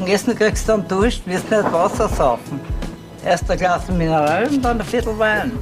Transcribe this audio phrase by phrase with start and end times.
[0.00, 2.60] dem Essen kriegst du dann Dusch, wirst nicht Wasser saufen.
[3.24, 5.52] Erst ein Glas Mineral und dann ein Viertel Wein.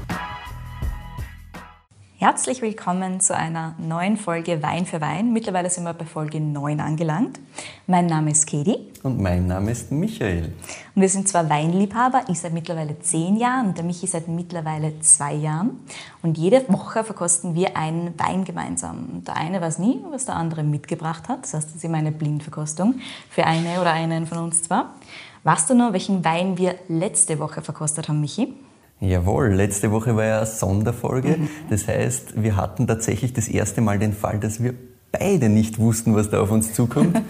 [2.21, 5.33] Herzlich willkommen zu einer neuen Folge Wein für Wein.
[5.33, 7.39] Mittlerweile sind wir bei Folge 9 angelangt.
[7.87, 8.91] Mein Name ist Katie.
[9.05, 10.53] Und mein Name ist Michael.
[10.97, 14.99] Und wir sind zwar Weinliebhaber, ich seit mittlerweile 10 Jahren und der Michi seit mittlerweile
[14.99, 15.79] 2 Jahren.
[16.21, 19.23] Und jede Woche verkosten wir einen Wein gemeinsam.
[19.25, 21.45] Der eine weiß nie, was der andere mitgebracht hat.
[21.45, 22.97] Das heißt, das ist immer eine Blindverkostung
[23.31, 24.95] für eine oder einen von uns zwar.
[25.45, 28.55] Weißt du noch, welchen Wein wir letzte Woche verkostet haben, Michi?
[29.01, 31.37] Jawohl, letzte Woche war ja eine Sonderfolge.
[31.39, 31.49] Mhm.
[31.71, 34.75] Das heißt, wir hatten tatsächlich das erste Mal den Fall, dass wir
[35.13, 37.21] beide nicht wussten, was da auf uns zukommt.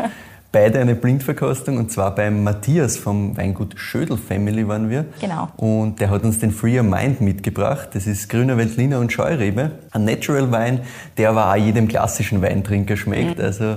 [0.51, 5.05] beide eine Blindverkostung und zwar beim Matthias vom Weingut Schödel Family waren wir.
[5.21, 5.49] Genau.
[5.57, 7.91] Und der hat uns den Freer Mind mitgebracht.
[7.93, 9.73] Das ist grüner Veltliner und Scheurebe.
[9.91, 10.81] Ein Natural Wein,
[11.19, 13.39] der aber auch jedem klassischen Weintrinker schmeckt.
[13.39, 13.45] Mhm.
[13.45, 13.77] Also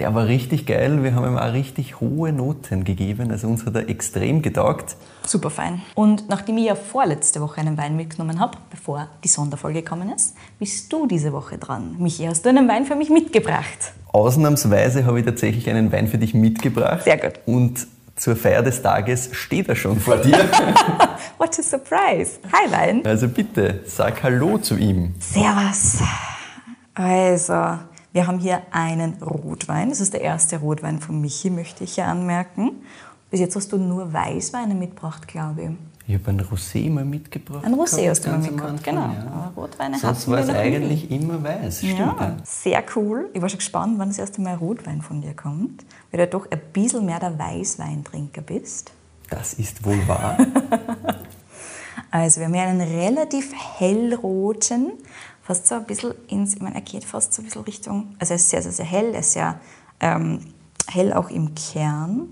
[0.00, 1.02] der war richtig geil.
[1.02, 3.30] Wir haben ihm auch richtig hohe Noten gegeben.
[3.30, 4.96] Also uns hat er extrem getaugt.
[5.26, 5.82] Super fein.
[5.94, 10.34] Und nachdem ich ja vorletzte Woche einen Wein mitgenommen habe, bevor die Sonderfolge gekommen ist,
[10.58, 11.96] bist du diese Woche dran.
[11.98, 13.92] Michi, hast du einen Wein für mich mitgebracht?
[14.12, 17.04] Ausnahmsweise habe ich tatsächlich einen Wein für dich mitgebracht.
[17.04, 17.34] Sehr gut.
[17.46, 20.38] Und zur Feier des Tages steht er schon vor dir.
[21.38, 22.38] What a surprise.
[22.52, 23.02] Hi Wein.
[23.04, 25.14] Also bitte, sag Hallo zu ihm.
[25.18, 25.98] Servus.
[26.94, 27.78] Also,
[28.12, 29.90] wir haben hier einen Rotwein.
[29.90, 32.82] Das ist der erste Rotwein von Michi, möchte ich ja anmerken.
[33.30, 35.70] Bis jetzt hast du nur Weißweine mitgebracht, glaube ich.
[36.08, 37.64] Ich habe ein Rosé mal mitgebracht.
[37.64, 39.12] Ein Rosé hast du mal mitgebracht, genau.
[39.12, 39.52] Ja.
[39.56, 41.16] Rotweine Sonst war es eigentlich nie.
[41.16, 41.98] immer weiß, stimmt.
[41.98, 43.30] Ja, sehr cool.
[43.32, 46.50] Ich war schon gespannt, wann das erste Mal Rotwein von dir kommt, weil du doch
[46.50, 48.90] ein bisschen mehr der Weißweintrinker bist.
[49.28, 50.36] Das ist wohl wahr.
[52.10, 54.90] also wir haben hier einen relativ hellroten,
[55.50, 58.34] fast so ein bisschen ins, ich meine, er geht fast so ein bisschen Richtung, also
[58.34, 59.60] er ist sehr, sehr, sehr hell, er ist sehr
[59.98, 60.38] ähm,
[60.86, 62.28] hell auch im Kern.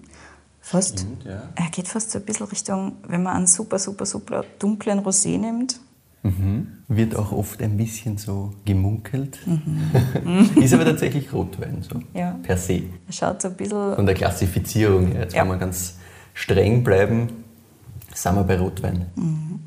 [0.61, 1.43] Fast, Stimmt, ja.
[1.57, 5.37] Er geht fast so ein bisschen Richtung, wenn man einen super, super, super dunklen Rosé
[5.37, 5.81] nimmt.
[6.23, 6.69] Mhm.
[6.87, 9.41] Wird auch oft ein bisschen so gemunkelt.
[9.45, 10.51] Mhm.
[10.63, 12.39] ist aber tatsächlich Rotwein, so ja.
[12.41, 12.85] per se.
[13.09, 13.97] Er schaut so ein bisschen.
[13.97, 15.41] Von der Klassifizierung her, jetzt ja.
[15.41, 15.97] kann man ganz
[16.35, 17.31] streng bleiben,
[18.15, 19.07] sind wir bei Rotwein.
[19.17, 19.59] Mhm.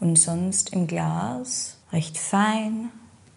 [0.00, 2.90] Und sonst im Glas recht fein.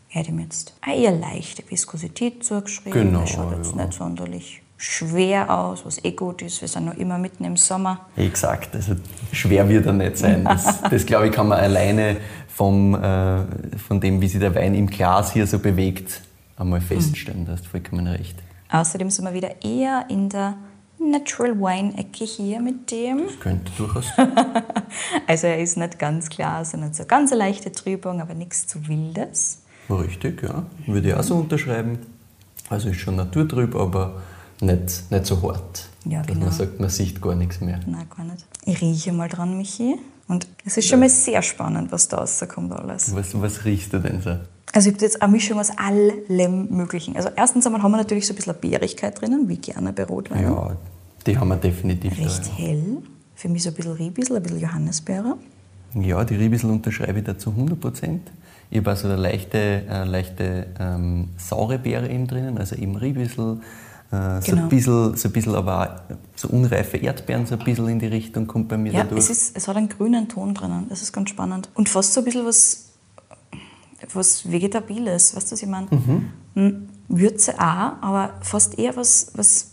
[0.10, 2.92] Er hat ihm jetzt eine eher leichte Viskosität zugeschrieben.
[2.92, 3.22] Genau.
[3.22, 3.86] Er schaut jetzt ja.
[3.86, 6.62] nicht sonderlich schwer aus, was eh gut ist.
[6.62, 8.08] Wir sind noch immer mitten im Sommer.
[8.16, 8.96] Exakt, also
[9.32, 10.44] schwer wird er nicht sein.
[10.44, 13.44] Das, das glaube ich, kann man alleine vom, äh,
[13.78, 16.22] von dem, wie sich der Wein im Glas hier so bewegt,
[16.58, 17.46] einmal feststellen.
[17.46, 18.38] Da hast du vollkommen recht.
[18.70, 20.56] Außerdem sind wir wieder eher in der
[21.00, 23.26] Natural Wine-Ecke hier mit dem.
[23.28, 24.06] Das könnte durchaus.
[25.28, 28.88] also er ist nicht ganz klar, sondern so ganz eine leichte Trübung, aber nichts zu
[28.88, 29.62] Wildes.
[29.90, 30.66] Richtig, ja.
[30.86, 32.00] Würde ich auch so unterschreiben.
[32.70, 34.22] Also ist schon naturtrüb, aber
[34.60, 35.88] nicht, nicht so hart.
[36.06, 36.46] Ja, dass genau.
[36.46, 37.80] man sagt, man sieht gar nichts mehr.
[37.86, 38.46] Nein, gar nicht.
[38.66, 39.98] Ich rieche mal dran, Michi.
[40.28, 43.16] Und es ist schon mal sehr spannend, was da rauskommt alles.
[43.16, 44.38] Was, was riechst du denn so?
[44.74, 47.16] Also ich habe jetzt eine Mischung aus allem Möglichen.
[47.16, 50.04] Also erstens einmal haben wir natürlich so ein bisschen eine Bärigkeit drinnen, wie gerne bei
[50.04, 50.44] Rotwein.
[50.44, 50.76] Ja,
[51.26, 52.68] die haben wir definitiv Recht da, ja.
[52.68, 52.98] hell.
[53.36, 55.38] Für mich so ein bisschen Riebissel, ein bisschen Johannisbeere.
[55.94, 58.32] Ja, die Riebissel unterschreibe ich da zu 100 Prozent.
[58.70, 63.60] Ich habe also eine leichte, eine leichte ähm, saure Beere eben drinnen, also eben Riebissel,
[64.12, 64.64] äh, so, genau.
[64.64, 68.08] ein bisschen, so ein bisschen aber auch so unreife Erdbeeren so ein bisschen in die
[68.08, 69.20] Richtung kommt bei mir ja, dadurch.
[69.20, 71.70] Es, ist, es hat einen grünen Ton drinnen, das ist ganz spannend.
[71.74, 72.87] Und fast so ein bisschen was,
[74.14, 75.88] was Vegetabiles, weißt du, was ich meine?
[76.56, 76.90] Mhm.
[77.08, 79.72] Würze auch, aber fast eher was, was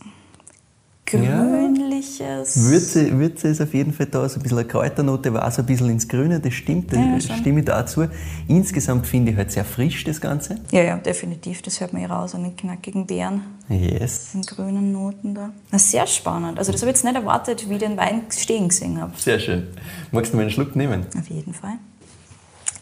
[1.07, 2.55] Grünliches.
[2.55, 2.63] Ja.
[2.63, 5.61] Würze, Würze ist auf jeden Fall da, so ein bisschen eine Kräuternote war auch so
[5.61, 8.07] ein bisschen ins Grüne, das stimmt, das ja, stimme ich dazu.
[8.49, 10.57] Insgesamt finde ich halt sehr frisch das Ganze.
[10.71, 13.43] Ja, ja, definitiv, das hört man eh raus an den knackigen Beeren.
[13.69, 14.33] Yes.
[14.33, 15.51] Den grünen Noten da.
[15.71, 16.59] Na, sehr spannend.
[16.59, 19.13] Also das habe ich jetzt nicht erwartet, wie ich den Wein stehen gesehen habe.
[19.19, 19.67] Sehr schön.
[20.11, 21.07] Magst du mal einen Schluck nehmen?
[21.19, 21.75] Auf jeden Fall.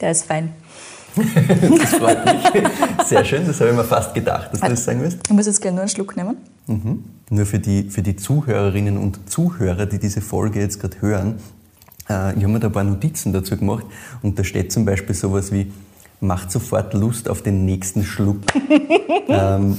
[0.01, 0.51] Der ist fein.
[1.17, 3.07] Das freut mich.
[3.07, 5.19] Sehr schön, das habe ich mir fast gedacht, dass du das sagen wirst.
[5.27, 6.37] Ich muss jetzt gleich nur einen Schluck nehmen.
[6.67, 7.05] Mhm.
[7.31, 11.37] Nur für die, für die Zuhörerinnen und Zuhörer, die diese Folge jetzt gerade hören,
[12.09, 13.85] äh, ich habe mir da ein paar Notizen dazu gemacht
[14.23, 15.71] und da steht zum Beispiel sowas wie,
[16.21, 18.39] macht sofort Lust auf den nächsten Schluck.
[19.29, 19.77] ähm,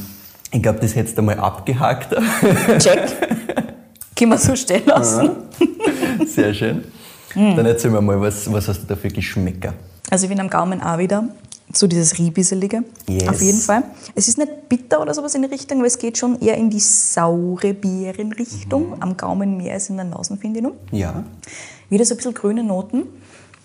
[0.51, 2.15] ich glaube, das hättest du mal abgehakt.
[2.79, 3.01] Check.
[4.15, 5.31] Können wir so stehen lassen.
[6.27, 6.83] Sehr schön.
[7.33, 9.73] Dann erzähl mir mal, was, was hast du da für Geschmäcker?
[10.09, 11.29] Also ich bin am Gaumen auch wieder
[11.71, 12.83] so dieses Riebisselige.
[13.07, 13.27] Yes.
[13.27, 13.83] Auf jeden Fall.
[14.13, 16.69] Es ist nicht bitter oder sowas in die Richtung, aber es geht schon eher in
[16.69, 18.89] die saure Beerenrichtung.
[18.89, 19.01] Mhm.
[19.01, 20.73] Am Gaumen mehr als in der Nasenfindung.
[20.91, 21.23] Ja.
[21.89, 23.03] Wieder so ein bisschen grüne Noten.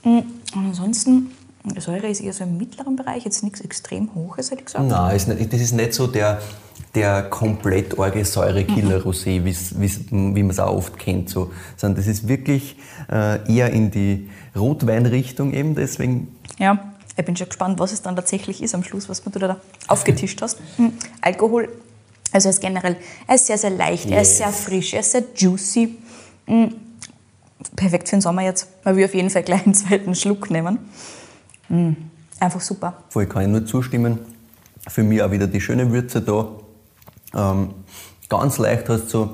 [0.05, 0.25] Und
[0.55, 1.31] ansonsten
[1.65, 4.87] Die Säure ist eher so im mittleren Bereich, jetzt nichts extrem Hohes, hätte ich gesagt.
[4.87, 6.41] Nein, ist nicht, das ist nicht so der,
[6.99, 9.75] der komplett arge Säurekiller-Rosé, wie's,
[10.11, 11.31] wie man es auch oft kennt.
[11.31, 11.51] So.
[11.77, 12.77] Sondern das ist wirklich
[13.11, 18.17] äh, eher in die Rotweinrichtung eben, deswegen Ja, ich bin schon gespannt, was es dann
[18.17, 20.59] tatsächlich ist am Schluss, was du da aufgetischt hast.
[20.79, 20.93] Mhm.
[21.21, 21.69] Alkohol,
[22.33, 22.97] also er ist generell,
[23.27, 24.39] er ist sehr, sehr leicht, er ist Yes.
[24.39, 25.97] sehr frisch, er ist sehr juicy.
[26.47, 26.75] Mhm.
[27.77, 30.79] Perfekt für den Sommer jetzt, weil wir auf jeden Fall gleich einen zweiten Schluck nehmen.
[31.69, 31.97] Mhm.
[32.41, 33.03] Einfach super.
[33.09, 34.19] Voll kann ich nur zustimmen.
[34.89, 36.49] Für mich auch wieder die schöne Würze da.
[37.35, 37.71] Ähm,
[38.29, 39.31] ganz leicht hast du so ein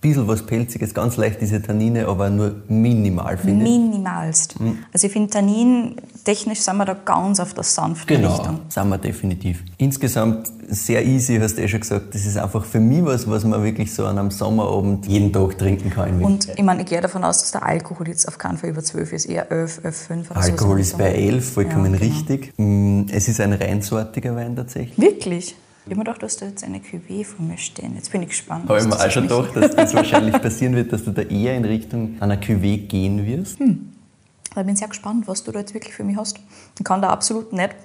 [0.00, 3.70] bisschen was Pelziges, ganz leicht diese Tannine, aber nur minimal, finde ich.
[3.72, 4.54] Minimalst.
[4.92, 8.60] Also ich finde, Tannin, technisch sind wir da ganz auf der sanften Genau, Richtung.
[8.68, 9.64] sind wir definitiv.
[9.78, 12.14] Insgesamt sehr easy, hast du eh schon gesagt.
[12.14, 15.56] Das ist einfach für mich was, was man wirklich so an einem Sommerabend jeden Tag
[15.58, 16.22] trinken kann.
[16.22, 18.82] Und ich meine, ich gehe davon aus, dass der Alkohol jetzt auf keinen Fall über
[18.84, 20.50] 12 ist, eher 11, 11, 5 oder so.
[20.52, 20.98] Alkohol ist so.
[20.98, 22.12] bei 11 vollkommen Ja, genau.
[22.14, 22.52] richtig.
[22.58, 24.98] Mm, Es ist ein reinsortiger Wein tatsächlich.
[24.98, 25.56] Wirklich?
[25.86, 27.94] Ich habe mir gedacht, du hast da jetzt eine Cuvée von mir stehen.
[27.94, 28.68] Jetzt bin ich gespannt.
[28.68, 31.56] Habe ich mir auch schon gedacht, dass das wahrscheinlich passieren wird, dass du da eher
[31.56, 33.60] in Richtung einer Cuvée gehen wirst.
[33.60, 36.40] Aber Ich bin sehr gespannt, was du da jetzt wirklich für mich hast.
[36.76, 37.76] Ich kann da absolut nicht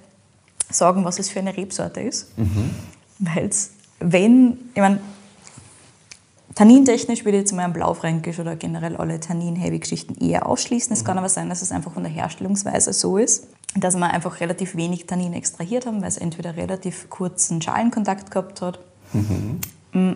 [0.72, 2.32] sagen, was es für eine Rebsorte ist.
[3.20, 3.70] Weil es,
[4.00, 5.00] wenn, ich meine,
[6.62, 10.94] tannintechnisch würde ich jetzt mal ein Blaufränkisch oder generell alle Tannin-Heavy-Geschichten eher ausschließen.
[10.94, 14.40] Es kann aber sein, dass es einfach von der Herstellungsweise so ist, dass wir einfach
[14.42, 18.80] relativ wenig Tannin extrahiert haben, weil es entweder relativ kurzen Schalenkontakt gehabt hat.
[19.94, 20.12] Mm,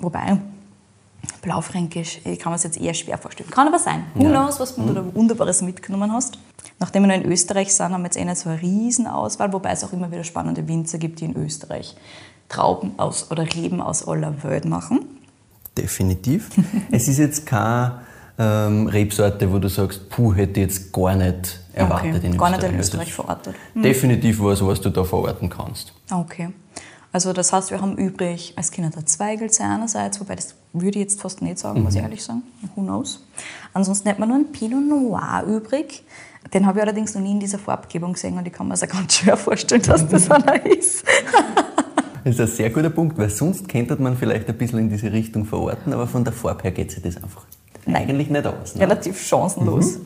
[0.00, 0.38] Wobei,
[1.42, 3.50] Blaufränkisch, kann mir das jetzt eher schwer vorstellen.
[3.50, 4.04] Kann aber sein.
[4.14, 4.30] Who Ja.
[4.30, 6.38] knows, was du da Wunderbares mitgenommen hast.
[6.78, 9.70] Nachdem wir noch in Österreich sind, haben wir jetzt eh nicht so eine Riesenauswahl, wobei
[9.72, 11.96] es auch immer wieder spannende Winzer gibt, die in Österreich
[12.48, 15.17] Trauben aus oder Reben aus aller Welt machen.
[15.82, 16.50] Definitiv.
[16.90, 18.00] es ist jetzt keine
[18.38, 22.62] ähm, Rebsorte, wo du sagst, puh, hätte ich jetzt gar nicht erwartet in Gar nicht
[22.62, 23.54] in Österreich verortet.
[23.74, 25.92] Definitiv was, was du da verorten kannst.
[26.10, 26.50] Okay.
[27.10, 31.04] Also das heißt, wir haben übrig als Kinder der Zweigelsee einerseits, wobei das würde ich
[31.04, 32.42] jetzt fast nicht sagen, muss ich ehrlich sagen.
[32.74, 33.24] Who knows?
[33.72, 36.04] Ansonsten hätten wir nur einen Pinot Noir übrig.
[36.52, 38.86] Den habe ich allerdings noch nie in dieser Farbgebung gesehen und ich kann mir also
[38.86, 41.04] ganz schwer vorstellen, dass das einer ist.
[42.24, 45.12] Das ist ein sehr guter Punkt, weil sonst könnte man vielleicht ein bisschen in diese
[45.12, 47.42] Richtung verorten, aber von der Farbe her geht sich das einfach
[47.92, 48.74] eigentlich nicht aus.
[48.74, 48.82] Ne?
[48.82, 49.98] Relativ chancenlos.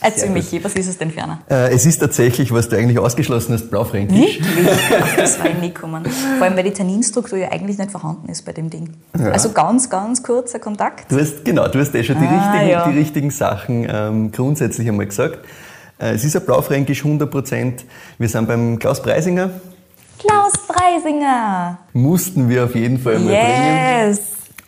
[0.00, 1.40] Erzähl Sehr Michi, was ist es denn für einer?
[1.50, 4.38] Äh, es ist tatsächlich, was du eigentlich ausgeschlossen hast, Blaufränkisch.
[4.40, 5.16] Wirklich?
[5.16, 6.04] Das war nie gekommen.
[6.06, 8.90] Vor allem, weil die Tanninstruktur ja eigentlich nicht vorhanden ist bei dem Ding.
[9.12, 11.10] Also ganz, ganz kurzer Kontakt.
[11.10, 12.88] Du hast, genau, du hast eh schon die, Ah, richtigen, ja.
[12.88, 15.40] die richtigen Sachen ähm, grundsätzlich einmal gesagt.
[15.98, 17.72] Äh, es ist ein Blaufränkisch 100%.
[18.18, 19.50] Wir sind beim Klaus Preisinger.
[20.18, 21.78] Klaus Preisinger!
[21.92, 24.18] Mussten wir auf jeden Fall mal bringen.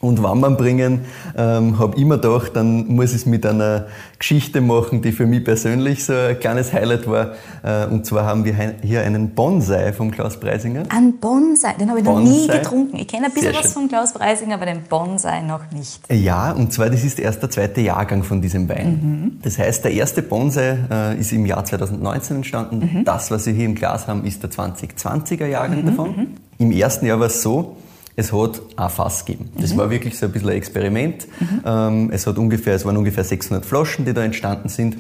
[0.03, 1.01] Und ihn bringen,
[1.37, 3.87] ähm, habe ich mir gedacht, dann muss ich es mit einer
[4.19, 7.33] Geschichte machen, die für mich persönlich so ein kleines Highlight war.
[7.63, 10.85] Äh, und zwar haben wir hier einen Bonsai vom Klaus Preisinger.
[10.89, 12.59] Ein Bonsai, den habe ich noch nie Bonsai.
[12.59, 12.97] getrunken.
[12.97, 16.01] Ich kenne ein bisschen was von Klaus Preisinger, aber den Bonsai noch nicht.
[16.11, 19.39] Ja, und zwar das ist erst der zweite Jahrgang von diesem Wein.
[19.43, 23.03] Das heißt, der erste Bonsai äh, ist im Jahr 2019 entstanden.
[23.05, 26.29] Das, was wir hier im Glas haben, ist der 2020er Jahrgang davon.
[26.59, 27.77] Im ersten Jahr war es so,
[28.21, 29.51] es hat ein Fass gegeben.
[29.59, 31.27] Das war wirklich so ein bisschen ein Experiment.
[31.65, 34.97] Ähm, es, hat ungefähr, es waren ungefähr 600 Flaschen, die da entstanden sind.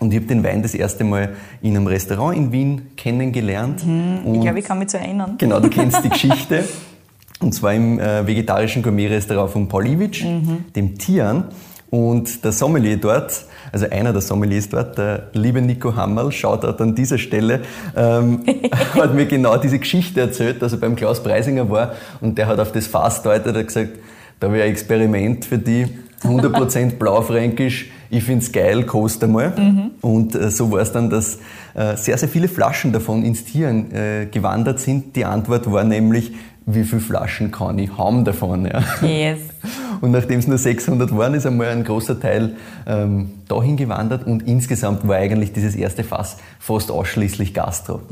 [0.00, 3.82] Und ich habe den Wein das erste Mal in einem Restaurant in Wien kennengelernt.
[3.82, 5.34] Ich Und glaube, ich kann mich zu erinnern.
[5.38, 6.64] Genau, du kennst die Geschichte.
[7.40, 10.18] Und zwar im äh, vegetarischen Gourmet-Restaurant von Pauliewicz,
[10.74, 11.44] dem Tian.
[11.90, 16.94] Und der Sommelier dort, also einer der Sommeliers dort, der liebe Nico Hammerl, Shoutout an
[16.94, 17.60] dieser Stelle,
[17.96, 18.42] ähm,
[18.94, 22.60] hat mir genau diese Geschichte erzählt, dass er beim Klaus Preisinger war und der hat
[22.60, 23.98] auf das Fass deutet, hat gesagt,
[24.40, 25.86] da wäre ein Experiment für die,
[26.24, 29.52] 100% Blaufränkisch, ich find's geil, kost einmal.
[30.00, 31.38] Und äh, so war es dann, dass
[31.74, 35.14] äh, sehr, sehr viele Flaschen davon ins Tieren äh, gewandert sind.
[35.14, 36.32] Die Antwort war nämlich,
[36.70, 38.66] wie viele Flaschen kann ich haben davon?
[38.66, 38.82] Ja.
[39.06, 39.40] Yes.
[40.00, 42.56] Und nachdem es nur 600 waren, ist einmal ein großer Teil
[42.86, 48.02] ähm, dahin gewandert und insgesamt war eigentlich dieses erste Fass fast ausschließlich Gastro.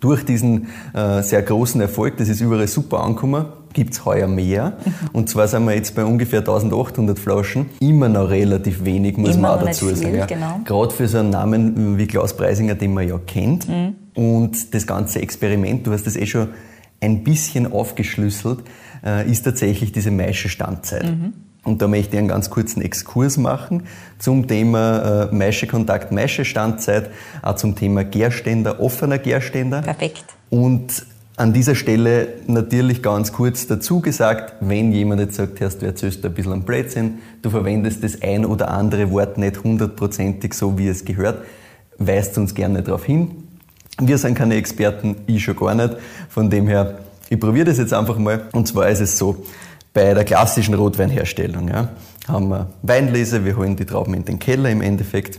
[0.00, 3.44] Durch diesen äh, sehr großen Erfolg, das ist überall super angekommen,
[3.74, 4.78] gibt's heuer mehr.
[5.12, 7.66] Und zwar sind wir jetzt bei ungefähr 1800 Flaschen.
[7.80, 10.16] Immer noch relativ wenig, muss Immer man auch dazu sagen.
[10.16, 10.26] Ja.
[10.26, 10.60] genau.
[10.64, 13.68] Gerade für so einen Namen wie Klaus Preisinger, den man ja kennt.
[13.68, 13.96] Mhm.
[14.14, 16.48] Und das ganze Experiment, du hast das eh schon
[17.00, 18.60] ein bisschen aufgeschlüsselt,
[19.04, 21.04] äh, ist tatsächlich diese Maische Standzeit.
[21.64, 23.84] Und da möchte ich einen ganz kurzen Exkurs machen
[24.18, 27.10] zum Thema äh, Maischekontakt, Maische Standzeit,
[27.42, 29.80] auch zum Thema Gärständer, offener Gärständer.
[29.80, 30.24] Perfekt.
[30.50, 35.86] Und an dieser Stelle natürlich ganz kurz dazu gesagt, wenn jemand jetzt sagt, Herr, du
[35.86, 40.78] erzählst ein bisschen am Blödsinn, du verwendest das ein oder andere Wort nicht hundertprozentig so,
[40.78, 41.44] wie es gehört,
[41.98, 43.43] weist uns gerne darauf hin.
[44.00, 45.96] Wir sind keine Experten, ich schon gar nicht.
[46.28, 46.98] Von dem her,
[47.28, 48.48] ich probiere das jetzt einfach mal.
[48.52, 49.44] Und zwar ist es so,
[49.92, 51.90] bei der klassischen Rotweinherstellung ja,
[52.26, 55.38] haben wir Weinlese, wir holen die Trauben in den Keller im Endeffekt.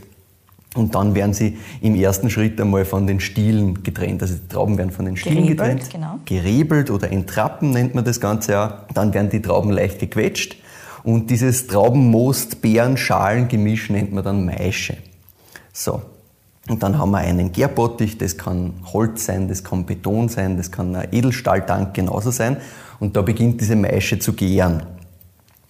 [0.74, 4.20] Und dann werden sie im ersten Schritt einmal von den Stielen getrennt.
[4.22, 5.88] Also die Trauben werden von den Stielen Gerebelt, getrennt.
[5.90, 6.18] genau.
[6.26, 8.72] Gerebelt oder entrappen nennt man das Ganze auch.
[8.92, 10.56] Dann werden die Trauben leicht gequetscht.
[11.02, 14.98] Und dieses Traubenmost-Beeren-Schalen-Gemisch nennt man dann Maische.
[15.72, 16.02] So.
[16.68, 20.72] Und dann haben wir einen Gärbottich, das kann Holz sein, das kann Beton sein, das
[20.72, 22.56] kann ein Edelstahltank genauso sein.
[22.98, 24.82] Und da beginnt diese Maische zu gären.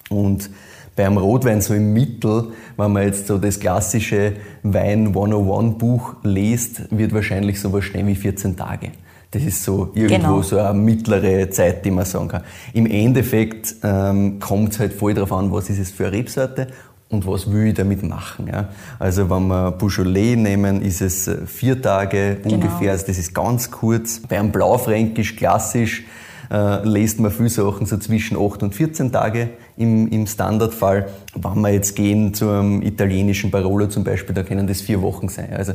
[0.09, 0.49] Und
[0.95, 2.45] beim Rotwein so im Mittel,
[2.77, 8.15] wenn man jetzt so das klassische Wein 101 Buch liest, wird wahrscheinlich sowas schnell wie
[8.15, 8.91] 14 Tage.
[9.29, 10.41] Das ist so irgendwo Genau.
[10.41, 12.43] so eine mittlere Zeit, die man sagen kann.
[12.73, 16.67] Im Endeffekt ähm, kommt es halt voll darauf an, was ist es für eine Rebsorte
[17.09, 18.47] und was will ich damit machen.
[18.47, 18.69] Ja?
[18.99, 22.55] Also wenn wir Beaujolais nehmen, ist es äh, vier Tage Genau.
[22.55, 24.19] ungefähr, also das ist ganz kurz.
[24.27, 26.03] Beim Blaufränkisch klassisch
[26.51, 31.07] äh, lest man viele Sachen so zwischen 8 und 14 Tage im, im Standardfall.
[31.33, 35.29] Wenn wir jetzt gehen zu einem italienischen Barolo zum Beispiel, da können das vier Wochen
[35.29, 35.53] sein.
[35.53, 35.73] Also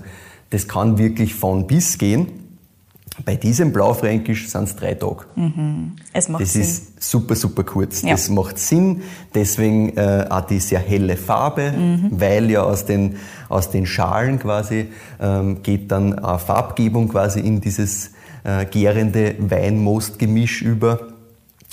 [0.51, 2.42] das kann wirklich von bis gehen.
[3.27, 5.25] Bei diesem Blaufränkisch sind es drei Tage.
[6.15, 6.63] Es macht Das Sinn.
[6.63, 8.03] ist super, super kurz.
[8.03, 8.11] Ja.
[8.13, 9.03] Das macht Sinn.
[9.35, 12.09] Deswegen äh, auch die sehr helle Farbe, Mhm.
[12.11, 13.17] weil ja aus den,
[13.49, 14.89] aus den Schalen quasi
[15.21, 18.13] ähm, geht dann eine Farbgebung quasi in dieses
[18.45, 21.09] äh, gärende Weinmostgemisch über.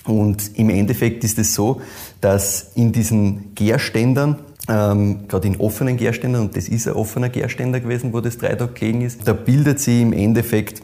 [0.06, 1.82] Und im Endeffekt ist es so,
[2.22, 7.80] dass in diesen Gärständern, ähm, gerade in offenen Gärständern, und das ist ein offener Gärständer
[7.80, 10.82] gewesen, wo das drei Tage gelegen ist, da bildet sie im Endeffekt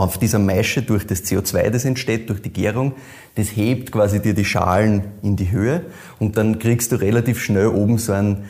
[0.00, 2.94] auf dieser Maische durch das CO2, das entsteht, durch die Gärung,
[3.34, 5.82] das hebt quasi dir die Schalen in die Höhe
[6.18, 8.44] und dann kriegst du relativ schnell oben so einen,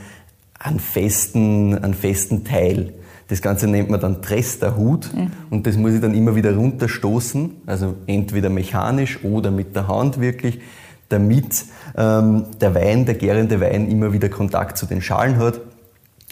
[0.58, 2.94] einen, festen, einen festen Teil.
[3.28, 5.10] Das Ganze nennt man dann Tresterhut
[5.50, 10.20] und das muss ich dann immer wieder runterstoßen, also entweder mechanisch oder mit der Hand
[10.20, 10.60] wirklich,
[11.08, 11.64] damit
[11.96, 15.60] ähm, der Wein, der gärende Wein immer wieder Kontakt zu den Schalen hat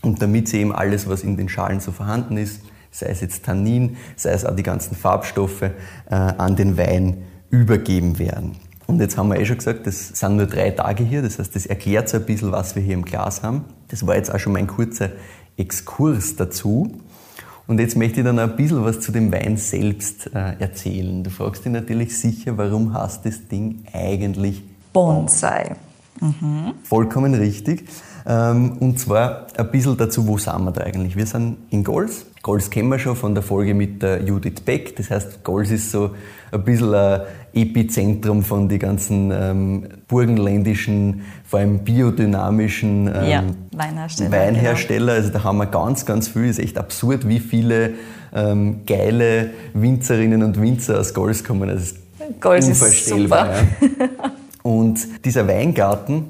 [0.03, 3.45] und damit sie eben alles, was in den Schalen so vorhanden ist, sei es jetzt
[3.45, 5.71] Tannin, sei es auch die ganzen Farbstoffe, äh,
[6.11, 7.19] an den Wein
[7.51, 8.57] übergeben werden.
[8.87, 11.55] Und jetzt haben wir eh schon gesagt, das sind nur drei Tage hier, das heißt,
[11.55, 13.65] das erklärt so ein bisschen, was wir hier im Glas haben.
[13.89, 15.11] Das war jetzt auch schon mein kurzer
[15.59, 16.99] Exkurs dazu.
[17.67, 21.23] Und jetzt möchte ich dann ein bisschen was zu dem Wein selbst äh, erzählen.
[21.23, 24.63] Du fragst dich natürlich sicher, warum heißt das Ding eigentlich
[24.95, 25.77] Bonsai.
[26.85, 27.85] Vollkommen richtig.
[28.27, 31.17] Ähm, Und zwar ein bisschen dazu, wo sind wir da eigentlich?
[31.17, 32.27] Wir sind in Gols.
[32.43, 34.97] Gols kennen wir schon von der Folge mit der Judith Beck.
[34.97, 36.11] Das heißt, Gols ist so
[36.53, 37.23] ein bisschen ein
[37.53, 45.13] Epizentrum von den ganzen ähm, burgenländischen, vor allem biodynamischen ähm, Ja, Weinhersteller, Weinhersteller.
[45.15, 46.47] Also da haben wir ganz, ganz viel.
[46.47, 47.95] ist echt absurd, wie viele
[48.35, 51.69] ähm, geile Winzerinnen und Winzer aus Gols kommen.
[51.69, 51.97] Also,
[52.41, 53.51] Gols ist super.
[53.81, 54.31] Ja.
[54.63, 56.29] Und dieser Weingarten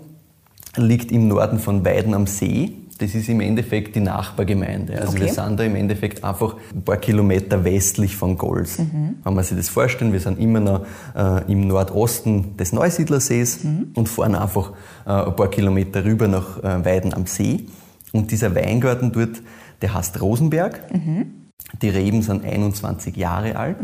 [0.79, 2.73] liegt im Norden von Weiden am See.
[2.99, 4.99] Das ist im Endeffekt die Nachbargemeinde.
[5.01, 5.27] Also Okay.
[5.27, 8.79] wir sind da im Endeffekt einfach ein paar Kilometer westlich von Gols.
[9.23, 13.61] Wenn man sich das vorstellen, wir sind immer noch äh, im Nordosten des Neusiedlersees
[13.95, 14.73] und fahren einfach
[15.07, 17.67] äh, ein paar Kilometer rüber nach äh, Weiden am See.
[18.13, 19.43] Und dieser Weingarten dort,
[19.81, 20.81] der heißt Rosenberg.
[21.83, 23.77] Die Reben sind 21 Jahre alt,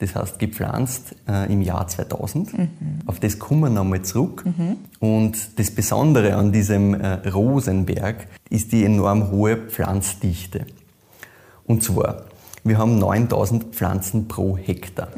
[0.00, 2.50] das heißt gepflanzt äh, im Jahr 2000.
[3.06, 4.44] Auf das kommen wir nochmal zurück.
[4.98, 10.66] Und das Besondere an diesem äh, Rosenberg ist die enorm hohe Pflanzdichte.
[11.64, 12.24] Und zwar,
[12.64, 15.08] wir haben 9000 Pflanzen pro Hektar.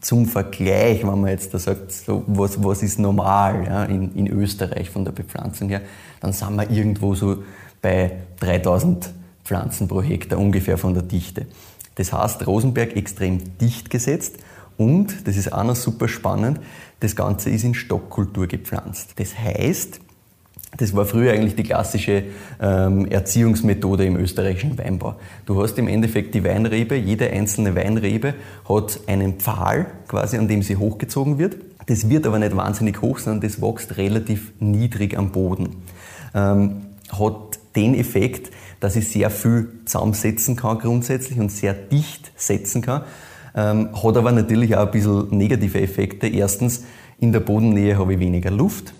[0.00, 4.26] Zum Vergleich, wenn man jetzt da sagt, so, was, was ist normal ja, in, in
[4.26, 5.82] Österreich von der Bepflanzung her,
[6.20, 7.44] dann sind wir irgendwo so
[7.80, 9.12] bei 3000
[9.44, 11.46] Pflanzen pro Hektar ungefähr von der Dichte.
[11.96, 14.36] Das heißt, Rosenberg extrem dicht gesetzt
[14.76, 16.60] und, das ist auch noch super spannend,
[17.00, 19.12] das Ganze ist in Stockkultur gepflanzt.
[19.16, 20.00] Das heißt,
[20.76, 22.24] das war früher eigentlich die klassische
[22.60, 25.16] ähm, Erziehungsmethode im österreichischen Weinbau.
[25.44, 28.34] Du hast im Endeffekt die Weinrebe, jede einzelne Weinrebe
[28.68, 31.56] hat einen Pfahl quasi, an dem sie hochgezogen wird.
[31.86, 35.82] Das wird aber nicht wahnsinnig hoch, sondern das wächst relativ niedrig am Boden.
[36.34, 38.50] Ähm, hat den Effekt,
[38.80, 43.02] dass ich sehr viel zusammensetzen kann grundsätzlich und sehr dicht setzen kann.
[43.54, 46.28] Ähm, hat aber natürlich auch ein bisschen negative Effekte.
[46.28, 46.84] Erstens,
[47.18, 48.94] in der Bodennähe habe ich weniger Luft.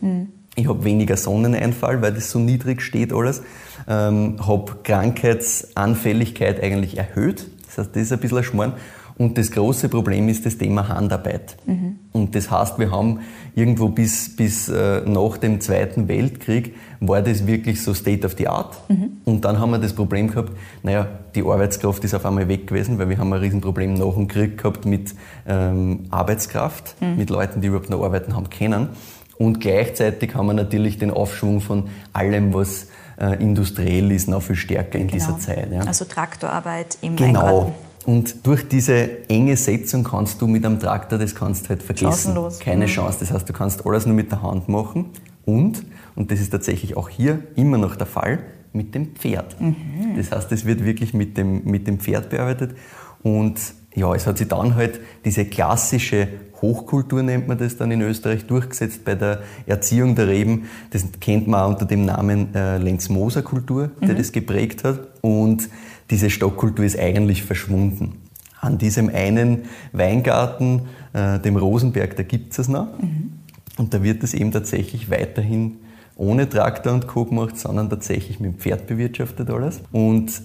[0.57, 3.43] Ich habe weniger Sonneneinfall, weil das so niedrig steht alles.
[3.89, 7.47] Ähm, habe Krankheitsanfälligkeit eigentlich erhöht.
[7.67, 8.75] Das heißt, das ist ein bisschen ein Schmarrn.
[9.21, 11.59] Und das große Problem ist das Thema Handarbeit.
[11.67, 11.99] Mhm.
[12.11, 13.21] Und das heißt, wir haben
[13.55, 18.49] irgendwo bis, bis äh, nach dem Zweiten Weltkrieg war das wirklich so State of the
[18.49, 18.79] Art.
[18.89, 19.19] Mhm.
[19.27, 22.99] Und dann haben wir das Problem gehabt, naja, die Arbeitskraft ist auf einmal weg gewesen,
[22.99, 25.15] weil wir haben ein Riesenproblem nach dem Krieg gehabt mit
[25.47, 27.19] ähm, Arbeitskraft, mhm.
[27.19, 28.89] mit Leuten, die überhaupt noch arbeiten haben können.
[29.37, 32.87] Und gleichzeitig haben wir natürlich den Aufschwung von allem, was
[33.21, 35.13] äh, industriell ist, noch viel stärker in genau.
[35.13, 35.71] dieser Zeit.
[35.71, 35.81] Ja.
[35.81, 37.43] Also Traktorarbeit im genau.
[37.43, 37.90] Weingarten.
[38.07, 42.09] Und durch diese enge Setzung kannst du mit einem Traktor, das kannst du halt vergessen.
[42.09, 42.59] Chancenlos.
[42.59, 42.91] Keine mhm.
[42.91, 43.19] Chance.
[43.21, 45.07] Das heißt, du kannst alles nur mit der Hand machen
[45.45, 45.85] und,
[46.17, 48.39] und das ist tatsächlich auch hier immer noch der Fall,
[48.73, 49.61] mit dem Pferd.
[49.61, 50.17] Mhm.
[50.17, 52.77] Das heißt, es wird wirklich mit dem, mit dem Pferd bearbeitet
[53.23, 53.59] und
[53.95, 56.29] ja, es hat sich dann halt diese klassische
[56.63, 60.69] Hochkultur, nennt man das dann in Österreich, durchgesetzt bei der Erziehung der Reben.
[60.91, 64.19] Das kennt man auch unter dem Namen äh, Lenz-Moser-Kultur, der mhm.
[64.19, 65.01] das geprägt hat.
[65.23, 65.69] Und
[66.11, 68.19] diese Stockkultur ist eigentlich verschwunden.
[68.61, 69.63] An diesem einen
[69.93, 72.89] Weingarten, äh, dem Rosenberg, da gibt es es noch.
[72.99, 73.33] Mhm.
[73.79, 75.79] Und da wird es eben tatsächlich weiterhin
[76.17, 77.25] ohne Traktor und Co.
[77.25, 79.81] gemacht, sondern tatsächlich mit dem Pferd bewirtschaftet alles.
[79.91, 80.43] Und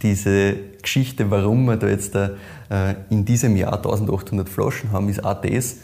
[0.00, 2.30] diese Geschichte, warum wir da jetzt da,
[2.70, 5.78] äh, in diesem Jahr 1800 Flaschen haben, ist auch das,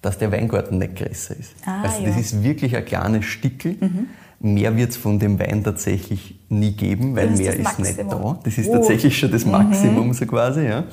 [0.00, 1.54] dass der Weingarten nicht größer ist.
[1.64, 2.20] Ah, also das ja.
[2.20, 3.76] ist wirklich ein kleines Stickel.
[3.80, 4.06] Mhm.
[4.44, 8.38] Mehr wird es von dem Wein tatsächlich nie geben, weil mehr ist, ist nicht da.
[8.44, 8.74] Das ist oh.
[8.74, 10.12] tatsächlich schon das Maximum, mhm.
[10.12, 10.66] so quasi.
[10.66, 10.84] Ja.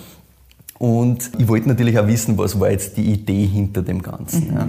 [0.79, 4.51] Und ich wollte natürlich auch wissen, was war jetzt die Idee hinter dem Ganzen.
[4.51, 4.55] Mhm.
[4.55, 4.67] Ja.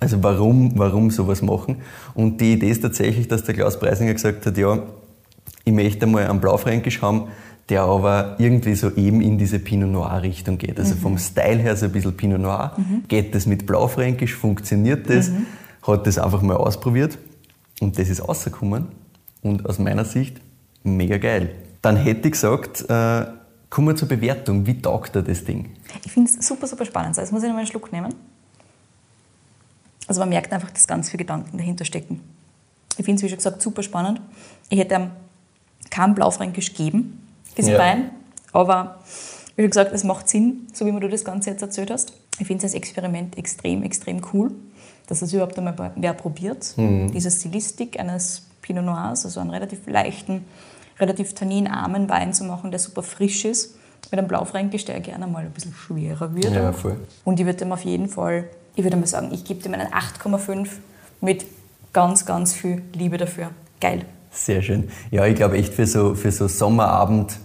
[0.00, 1.76] Also warum, warum sowas machen?
[2.14, 4.80] Und die Idee ist tatsächlich, dass der Klaus Preisinger gesagt hat, ja,
[5.64, 7.28] ich möchte mal einen Blaufränkisch haben,
[7.68, 10.80] der aber irgendwie so eben in diese Pinot Noir Richtung geht.
[10.80, 10.98] Also mhm.
[10.98, 12.72] vom Style her so ein bisschen Pinot Noir.
[12.76, 13.04] Mhm.
[13.06, 14.34] Geht das mit Blaufränkisch?
[14.34, 15.30] Funktioniert das?
[15.30, 15.46] Mhm.
[15.86, 17.18] Hat das einfach mal ausprobiert
[17.80, 18.88] und das ist rausgekommen
[19.42, 20.40] und aus meiner Sicht
[20.82, 21.54] mega geil.
[21.82, 23.26] Dann hätte ich gesagt, äh,
[23.70, 24.66] kommen wir zur Bewertung.
[24.66, 25.70] Wie taugt er das Ding?
[26.04, 27.10] Ich finde es super, super spannend.
[27.10, 28.14] Also jetzt muss ich noch mal einen Schluck nehmen.
[30.06, 32.20] Also man merkt einfach, dass ganz viele Gedanken dahinter stecken.
[32.96, 34.20] Ich finde es, wie schon gesagt, super spannend.
[34.70, 35.10] Ich hätte ihm
[35.90, 37.78] kein Blaufränkisch geben, diesen ja.
[37.78, 38.10] Wein.
[38.52, 39.00] Aber
[39.56, 42.12] wie schon gesagt, es macht Sinn, so wie du das Ganze jetzt erzählt hast.
[42.38, 44.52] Ich finde es als Experiment extrem, extrem cool
[45.06, 46.74] dass es überhaupt einmal wer probiert.
[46.76, 47.12] Mhm.
[47.12, 50.44] Diese Stilistik eines Pinot Noirs, also einen relativ leichten,
[50.98, 53.76] relativ tanninarmen Wein zu machen, der super frisch ist,
[54.10, 56.52] mit einem Blaufränkisch, der gerne mal ein bisschen schwerer wird.
[56.52, 56.96] Ja, voll.
[57.24, 59.88] Und ich würde ihm auf jeden Fall, ich würde mal sagen, ich gebe ihm einen
[59.88, 60.68] 8,5
[61.20, 61.44] mit
[61.92, 63.50] ganz, ganz viel Liebe dafür.
[63.80, 64.04] Geil.
[64.30, 64.88] Sehr schön.
[65.10, 67.38] Ja, ich glaube echt für so, für so Sommerabend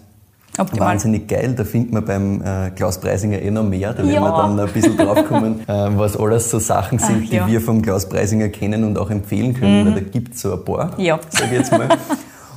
[0.57, 0.89] Optimal.
[0.89, 3.93] Wahnsinnig geil, da findet man beim äh, Klaus Preisinger eh noch mehr.
[3.93, 4.21] Da werden ja.
[4.21, 7.47] wir dann ein bisschen draufkommen, äh, was alles so Sachen sind, Ach, die ja.
[7.47, 9.85] wir vom Klaus Preisinger kennen und auch empfehlen können, mhm.
[9.85, 11.19] weil da gibt es so ein paar, ja.
[11.29, 11.87] sage ich jetzt mal.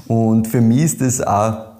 [0.06, 1.74] Und für mich ist das auch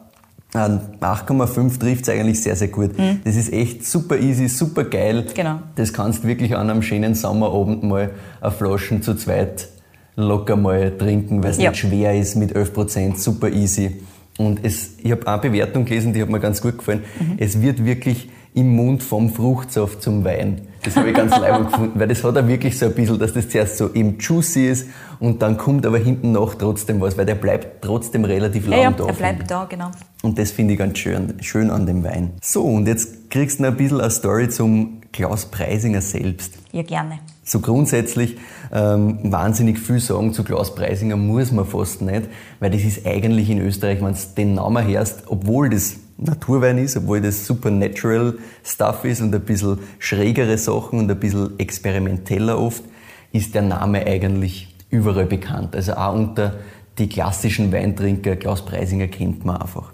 [0.55, 2.97] 8,5 trifft es eigentlich sehr, sehr gut.
[2.97, 3.21] Mhm.
[3.25, 5.27] Das ist echt super easy, super geil.
[5.35, 5.59] Genau.
[5.75, 9.69] Das kannst du wirklich an einem schönen Sommerabend mal eine Flaschen zu zweit
[10.17, 11.71] locker mal trinken, weil es ja.
[11.71, 14.01] nicht schwer ist mit 11%, super easy.
[14.39, 17.05] Und es, ich habe eine Bewertung gelesen, die hat mir ganz gut gefallen.
[17.21, 17.37] Mhm.
[17.39, 20.63] Es wird wirklich im Mund vom Fruchtsaft zum Wein.
[20.85, 23.33] Das habe ich ganz leibend gefunden, weil das hat er wirklich so ein bisschen, dass
[23.33, 27.27] das zuerst so eben juicy ist und dann kommt aber hinten noch trotzdem was, weil
[27.27, 29.07] der bleibt trotzdem relativ lang ja, ja, da.
[29.07, 29.91] er bleibt da, genau.
[30.23, 32.33] Und das finde ich ganz schön, schön an dem Wein.
[32.43, 36.55] So, und jetzt kriegst du noch ein bisschen eine Story zum Klaus Preisinger selbst.
[36.73, 37.21] Ja, gerne.
[37.45, 38.37] So grundsätzlich
[38.73, 42.25] ähm, wahnsinnig viel sagen zu Klaus Preisinger muss man fast nicht,
[42.59, 46.97] weil das ist eigentlich in Österreich, wenn du den Namen hörst, obwohl das Naturwein ist,
[46.97, 52.83] obwohl das supernatural Stuff ist und ein bisschen schrägere Sachen und ein bisschen experimenteller oft,
[53.31, 55.77] ist der Name eigentlich überall bekannt.
[55.77, 56.55] Also auch unter
[56.99, 59.93] die klassischen Weintrinker, Klaus Preisinger kennt man einfach.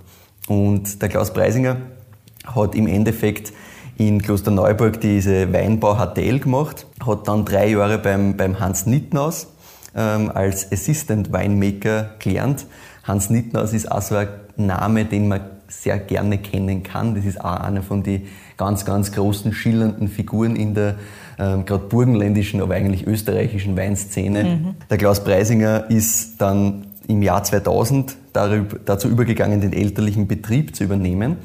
[0.49, 1.77] Und der Klaus Preisinger
[2.47, 3.53] hat im Endeffekt
[4.01, 9.49] in Klosterneuburg diese Weinbau HTL gemacht, hat dann drei Jahre beim, beim Hans Nittnaus
[9.95, 12.65] ähm, als Assistant Winemaker gelernt.
[13.05, 17.15] Hans Nittnaus ist auch so ein Name, den man sehr gerne kennen kann.
[17.15, 18.23] Das ist auch einer von den
[18.57, 20.95] ganz, ganz großen, schillernden Figuren in der
[21.39, 24.45] ähm, gerade burgenländischen, aber eigentlich österreichischen Weinszene.
[24.45, 24.75] Mhm.
[24.89, 30.85] Der Klaus Preisinger ist dann im Jahr 2000 darüber, dazu übergegangen, den elterlichen Betrieb zu
[30.85, 31.37] übernehmen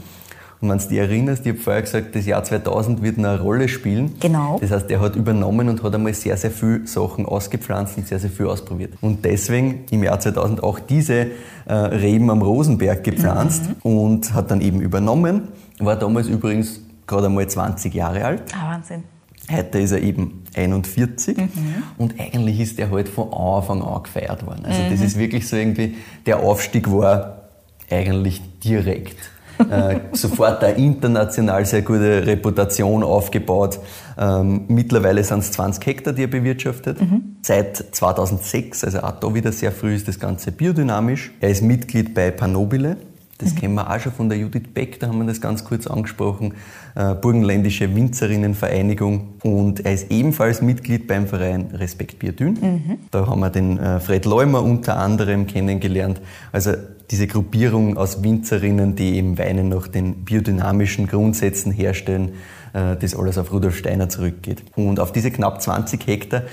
[0.62, 3.68] und wenn du dich erinnerst, ich habe vorher gesagt, das Jahr 2000 wird eine Rolle
[3.68, 4.16] spielen.
[4.20, 4.58] Genau.
[4.62, 8.20] Das heißt, er hat übernommen und hat einmal sehr, sehr viele Sachen ausgepflanzt und sehr,
[8.20, 8.94] sehr viel ausprobiert.
[9.02, 11.28] Und deswegen im Jahr 2000 auch diese
[11.66, 13.92] äh, Reben am Rosenberg gepflanzt mhm.
[13.92, 15.50] und hat dann eben übernommen.
[15.80, 18.44] War damals übrigens gerade einmal 20 Jahre alt.
[18.56, 19.04] Ah, Wahnsinn.
[19.52, 21.50] Heute ist er eben 41 mhm.
[21.98, 24.66] und eigentlich ist er halt von Anfang an gefeiert worden.
[24.66, 24.90] Also mhm.
[24.90, 27.50] das ist wirklich so irgendwie, der Aufstieg war
[27.92, 29.18] eigentlich direkt.
[29.60, 33.80] Äh, sofort eine international sehr gute Reputation aufgebaut.
[34.18, 37.02] Ähm, mittlerweile sind es 20 Hektar, die er bewirtschaftet.
[37.02, 37.38] Mhm.
[37.42, 41.32] Seit 2006, also auch da wieder sehr früh, ist das Ganze biodynamisch.
[41.40, 42.98] Er ist Mitglied bei Panobile.
[43.38, 43.58] Das mhm.
[43.58, 46.54] kennen wir auch schon von der Judith Beck, da haben wir das ganz kurz angesprochen.
[46.96, 49.34] Äh, Burgenländische Winzerinnenvereinigung.
[49.44, 52.54] Und er ist ebenfalls Mitglied beim Verein Respekt Bierdün.
[52.54, 52.98] Mhm.
[53.12, 56.22] Da haben wir den äh, Fred Leumer unter anderem kennengelernt.
[56.54, 56.72] Also
[57.12, 62.34] diese Gruppierung aus Winzerinnen, die eben Weine nach den biodynamischen Grundsätzen herstellen,
[62.74, 64.64] äh, das alles auf Rudolf Steiner zurückgeht.
[64.76, 66.44] Und auf diese knapp 20 Hektar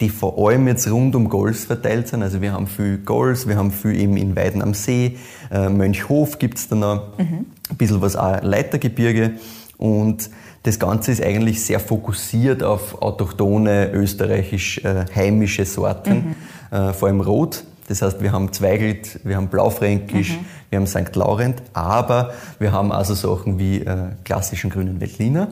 [0.00, 2.22] die vor allem jetzt rund um Gols verteilt sind.
[2.22, 5.16] Also wir haben viel Gols, wir haben viel eben in Weiden am See,
[5.50, 7.46] äh, Mönchhof gibt es da noch, mhm.
[7.68, 9.32] ein bisschen was auch Leitergebirge
[9.76, 10.30] und
[10.64, 16.36] das Ganze ist eigentlich sehr fokussiert auf autochthone, österreichisch äh, heimische Sorten,
[16.70, 16.94] mhm.
[16.94, 17.64] vor allem Rot.
[17.88, 20.44] Das heißt, wir haben Zweigelt, wir haben Blaufränkisch, mhm.
[20.70, 21.16] wir haben St.
[21.16, 25.48] Laurent, aber wir haben also Sachen wie äh, klassischen grünen Veltliner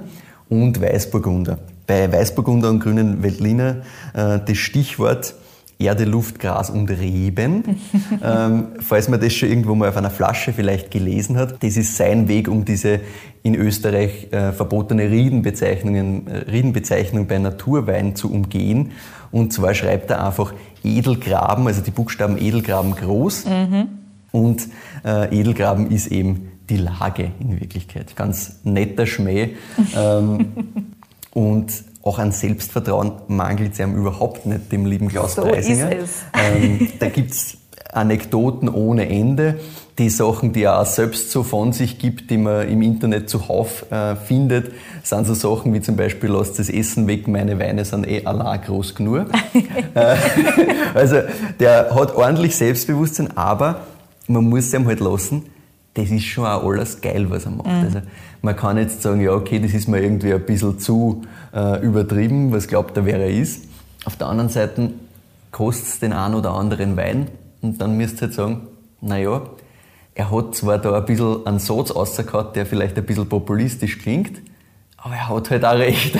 [0.48, 1.58] und Weißburgunder.
[1.86, 3.76] Bei Weißburgunder und grünen Veltliner
[4.12, 5.34] äh, das Stichwort
[5.78, 7.62] Erde, Luft, Gras und Reben.
[8.24, 11.96] ähm, falls man das schon irgendwo mal auf einer Flasche vielleicht gelesen hat, das ist
[11.96, 13.00] sein Weg, um diese
[13.42, 18.92] in Österreich äh, verbotene Riedenbezeichnungen, äh, Riedenbezeichnung bei Naturwein zu umgehen.
[19.30, 23.44] Und zwar schreibt er einfach Edelgraben, also die Buchstaben Edelgraben groß.
[23.44, 23.88] Mhm.
[24.32, 24.68] Und
[25.04, 28.16] äh, Edelgraben ist eben die Lage in Wirklichkeit.
[28.16, 29.50] Ganz netter Schmäh.
[29.96, 30.46] ähm,
[31.32, 31.72] und
[32.06, 35.92] auch an Selbstvertrauen mangelt es einem überhaupt nicht, dem lieben Klaus so Preisinger.
[35.92, 36.10] Ist es.
[36.34, 37.58] Ähm, da gibt es
[37.92, 39.58] Anekdoten ohne Ende.
[39.98, 43.90] Die Sachen, die er auch selbst so von sich gibt, die man im Internet zuhauf
[43.90, 48.06] äh, findet, sind so Sachen wie zum Beispiel, lasst das Essen weg, meine Weine sind
[48.06, 49.26] eh allein groß genug.
[49.94, 50.16] äh,
[50.94, 51.16] also
[51.58, 53.86] der hat ordentlich Selbstbewusstsein, aber
[54.28, 55.44] man muss es ihm halt lassen,
[55.96, 57.66] das ist schon auch alles geil, was er macht.
[57.66, 57.84] Mhm.
[57.84, 58.02] Also
[58.42, 61.22] man kann jetzt sagen, ja okay, das ist mir irgendwie ein bisschen zu
[61.54, 63.64] äh, übertrieben, was glaubt er, wer er ist.
[64.04, 64.90] Auf der anderen Seite
[65.50, 67.28] kostet es den einen oder anderen Wein
[67.62, 68.68] und dann müsst ihr halt sagen,
[69.00, 69.42] naja,
[70.14, 74.40] er hat zwar da ein bisschen einen Satz rausgehauen, der vielleicht ein bisschen populistisch klingt,
[74.96, 76.16] aber er hat halt auch recht.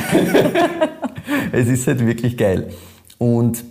[1.53, 2.71] es ist halt wirklich geil.
[3.19, 3.65] Und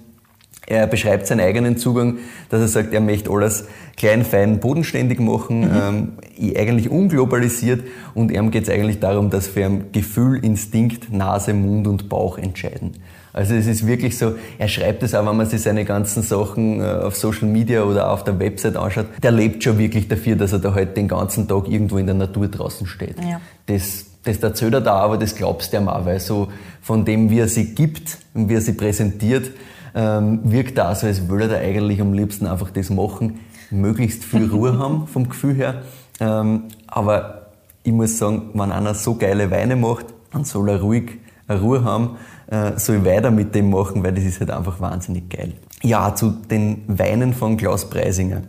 [0.67, 2.17] er beschreibt seinen eigenen Zugang,
[2.49, 3.65] dass er sagt, er möchte alles
[3.97, 6.17] klein, fein, bodenständig machen, mhm.
[6.39, 11.88] ähm, eigentlich unglobalisiert und ihm geht es eigentlich darum, dass ein Gefühl, Instinkt, Nase, Mund
[11.88, 12.93] und Bauch entscheiden.
[13.36, 16.80] Also es ist wirklich so, er schreibt es auch, wenn man sich seine ganzen Sachen
[16.80, 20.54] äh, auf Social Media oder auf der Website anschaut, der lebt schon wirklich dafür, dass
[20.54, 23.17] er da halt den ganzen Tag irgendwo in der Natur draußen steht.
[23.19, 23.41] Ja.
[23.65, 26.47] Das, das erzählt er da, aber das glaubst du ihm auch, weil so
[26.82, 29.51] von dem, wie er sie gibt und wie er sie präsentiert,
[29.95, 33.39] ähm, wirkt da so, als würde er eigentlich am liebsten einfach das machen,
[33.71, 35.81] möglichst viel Ruhe haben vom Gefühl her.
[36.19, 37.47] Ähm, aber
[37.84, 41.84] ich muss sagen, wenn einer so geile Weine macht, dann soll er ruhig eine Ruhe
[41.84, 45.53] haben, äh, soll weiter mit dem machen, weil das ist halt einfach wahnsinnig geil.
[45.81, 48.41] Ja, zu den Weinen von Klaus Preisinger.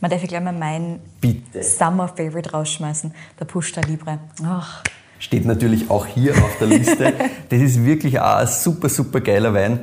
[0.00, 1.62] Man darf ja gleich mal mein Bitte.
[1.62, 4.18] Summer Favorite rausschmeißen, der Pushta Libre.
[4.44, 4.82] Ach.
[5.18, 7.12] Steht natürlich auch hier auf der Liste.
[7.48, 9.80] das ist wirklich auch ein super, super geiler Wein.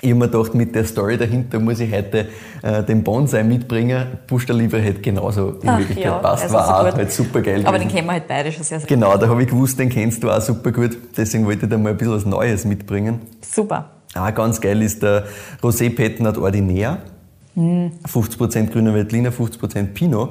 [0.00, 2.28] Ich habe mir gedacht, mit der Story dahinter muss ich heute
[2.62, 4.06] äh, den Bonsai mitbringen.
[4.28, 7.66] Buster Libre hätte genauso in Ach, Wirklichkeit ja, passt, war auch halt super geil.
[7.66, 9.88] Aber den kennen wir halt beide schon sehr, sehr Genau, da habe ich gewusst, den
[9.88, 10.96] kennst du auch super gut.
[11.16, 13.22] Deswegen wollte ich da mal ein bisschen was Neues mitbringen.
[13.40, 13.90] Super.
[14.14, 15.24] Auch ganz geil ist der
[15.62, 16.98] Rosé Petnat Ordinaire.
[17.56, 17.86] Mm.
[18.06, 20.30] 50% grüner Veltliner, 50% Pinot.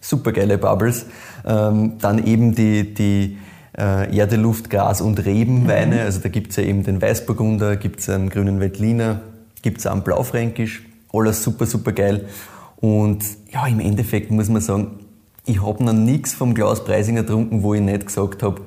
[0.00, 1.06] Super geile Bubbles.
[1.46, 3.38] Ähm, dann eben die, die
[3.78, 5.96] äh, Erde, Luft, Gras und Rebenweine.
[5.96, 6.00] Mhm.
[6.02, 9.20] Also da gibt es ja eben den Weißburgunder, gibt es einen grünen Veltliner,
[9.62, 10.84] gibt es auch einen Blaufränkisch.
[11.12, 12.28] Alles super, super geil.
[12.76, 14.98] Und ja, im Endeffekt muss man sagen,
[15.46, 18.62] ich habe noch nichts vom Klaus Preisinger getrunken, wo ich nicht gesagt habe,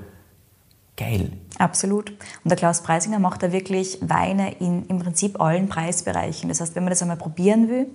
[0.95, 1.31] geil.
[1.57, 2.11] Absolut.
[2.11, 6.49] Und der Klaus Preisinger macht da wirklich Weine in im Prinzip allen Preisbereichen.
[6.49, 7.87] Das heißt, wenn man das einmal probieren will,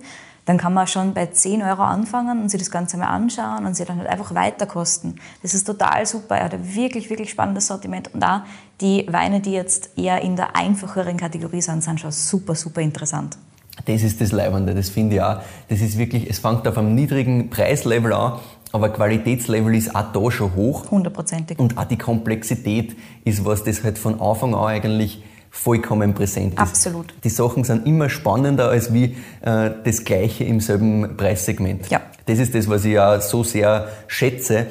[0.45, 3.75] dann kann man schon bei 10 Euro anfangen und sich das Ganze mal anschauen und
[3.75, 5.15] sich dann halt einfach weiterkosten.
[5.41, 6.35] Das ist total super.
[6.35, 8.13] Er hat ein wirklich, wirklich spannendes Sortiment.
[8.13, 8.41] Und auch
[8.81, 13.37] die Weine, die jetzt eher in der einfacheren Kategorie sind, sind schon super, super interessant.
[13.85, 15.41] Das ist das Leibende, das finde ich auch.
[15.67, 18.39] Das ist wirklich, es fängt auf einem niedrigen Preislevel an,
[18.71, 20.91] aber Qualitätslevel ist auch da schon hoch.
[20.91, 21.57] Hundertprozentig.
[21.57, 26.59] Und auch die Komplexität ist was, das halt von Anfang an eigentlich vollkommen präsent ist.
[26.59, 27.13] Absolut.
[27.23, 31.89] Die Sachen sind immer spannender als wie äh, das Gleiche im selben Preissegment.
[31.89, 32.01] Ja.
[32.25, 34.65] Das ist das, was ich ja so sehr schätze.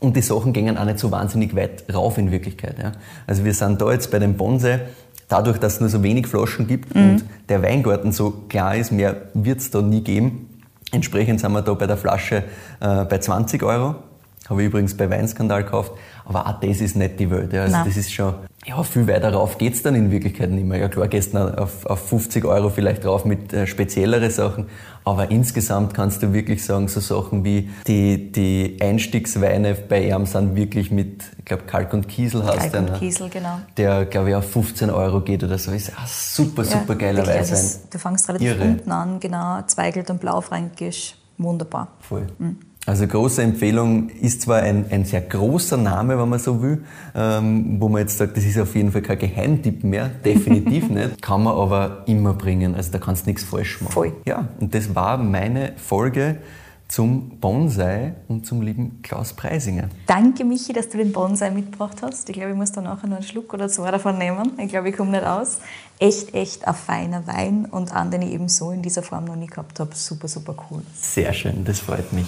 [0.00, 2.76] Und die Sachen gehen auch nicht so wahnsinnig weit rauf in Wirklichkeit.
[2.78, 2.92] Ja.
[3.26, 4.80] Also wir sind da jetzt bei dem Bonsai,
[5.28, 7.02] dadurch, dass es nur so wenig Flaschen gibt mhm.
[7.02, 10.50] und der Weingarten so klar ist, mehr wird es da nie geben.
[10.92, 12.44] Entsprechend sind wir da bei der Flasche
[12.80, 13.94] äh, bei 20 Euro.
[14.48, 15.92] Habe ich übrigens bei Weinskandal gekauft.
[16.24, 17.52] Aber auch das ist nicht die Welt.
[17.52, 17.62] Ja.
[17.62, 17.84] Also Nein.
[17.86, 18.34] das ist schon,
[18.66, 20.78] ja, viel weiter rauf geht's dann in Wirklichkeit nicht mehr.
[20.78, 24.66] Ja klar, gestern auf, auf 50 Euro vielleicht drauf mit äh, speziellere Sachen.
[25.04, 30.54] Aber insgesamt kannst du wirklich sagen, so Sachen wie die, die Einstiegsweine bei ihm sind
[30.54, 32.80] wirklich mit, ich glaube, Kalk und Kiesel heißt Kalk der.
[32.80, 32.98] und ne?
[32.98, 33.58] Kiesel, genau.
[33.76, 35.72] Der, glaube ich, auf 15 Euro geht oder so.
[35.72, 37.64] Ist ein super, super geiler wirklich, also Weißwein.
[37.66, 38.62] es- Du fängst relativ Irre.
[38.64, 41.88] unten an, genau, Zweigelt und Blaufränkisch, wunderbar.
[42.00, 42.26] Voll.
[42.84, 47.76] Also große Empfehlung ist zwar ein, ein sehr großer Name, wenn man so will, ähm,
[47.78, 51.44] wo man jetzt sagt, das ist auf jeden Fall kein Geheimtipp mehr, definitiv nicht, kann
[51.44, 53.92] man aber immer bringen, also da kannst du nichts falsch machen.
[53.92, 54.12] Voll.
[54.26, 56.38] Ja, und das war meine Folge
[56.88, 59.88] zum Bonsai und zum lieben Klaus Preisinger.
[60.06, 62.28] Danke, Michi, dass du den Bonsai mitgebracht hast.
[62.28, 64.58] Ich glaube, ich muss da nachher noch einen Schluck oder zwei davon nehmen.
[64.58, 65.60] Ich glaube, ich komme nicht aus.
[65.98, 69.36] Echt, echt ein feiner Wein und einen, den ich eben so in dieser Form noch
[69.36, 69.94] nie gehabt habe.
[69.94, 70.82] Super, super cool.
[70.94, 72.26] Sehr schön, das freut mich.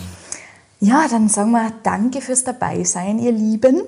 [0.84, 3.84] Ja, dann sagen wir Danke fürs Dabeisein, ihr Lieben.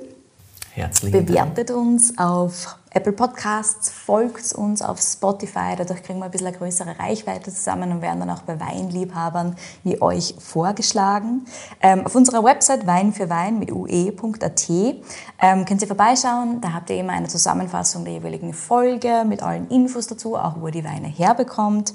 [0.73, 1.27] Herzlichen Dank.
[1.27, 6.57] Bewertet uns auf Apple Podcasts, folgt uns auf Spotify, dadurch kriegen wir ein bisschen eine
[6.57, 11.45] größere Reichweite zusammen und werden dann auch bei Weinliebhabern wie euch vorgeschlagen.
[11.83, 16.63] Ähm, auf unserer Website Wein für Wein mit ue.at ähm, könnt ihr vorbeischauen.
[16.63, 20.69] Da habt ihr immer eine Zusammenfassung der jeweiligen Folge mit allen Infos dazu, auch wo
[20.69, 21.93] ihr die Weine herbekommt.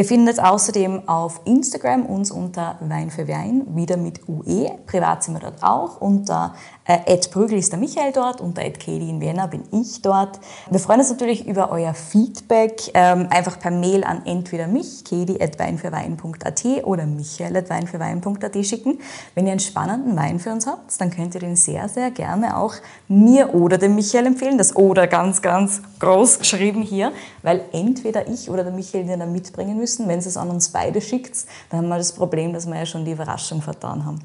[0.00, 4.70] Ihr findet außerdem auf Instagram uns unter Wein für Wein, wieder mit UE.
[4.86, 6.00] Privat sind wir dort auch.
[6.00, 6.54] Unter
[6.86, 10.40] äh, Brügel ist der Michael dort, unter Katie in Vienna bin ich dort.
[10.70, 12.90] Wir freuen uns natürlich über euer Feedback.
[12.94, 18.98] Ähm, einfach per Mail an entweder mich, kedi.weinfürwein.at oder michael.weinfürwein.at schicken.
[19.34, 22.56] Wenn ihr einen spannenden Wein für uns habt, dann könnt ihr den sehr, sehr gerne
[22.56, 22.72] auch
[23.06, 24.56] mir oder dem Michael empfehlen.
[24.56, 29.32] Das oder ganz, ganz groß geschrieben hier, weil entweder ich oder der Michael den dann
[29.32, 29.89] mitbringen müssen.
[29.98, 32.86] Wenn ihr es an uns beide schickt, dann haben wir das Problem, dass wir ja
[32.86, 34.20] schon die Überraschung vertan haben.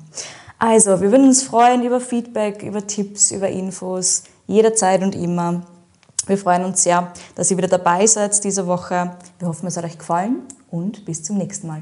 [0.60, 5.63] Also, wir würden uns freuen über Feedback, über Tipps, über Infos, jederzeit und immer.
[6.28, 9.12] Wir freuen uns sehr, dass ihr wieder dabei seid diese Woche.
[9.39, 11.82] Wir hoffen, es hat euch gefallen und bis zum nächsten Mal.